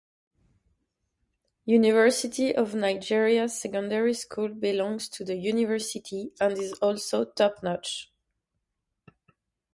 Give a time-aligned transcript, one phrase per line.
[1.67, 8.11] University of Nigeria Secondary School belongs to the university and is also top notch.